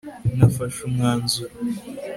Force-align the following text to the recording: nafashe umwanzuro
nafashe 0.37 0.79
umwanzuro 0.89 1.53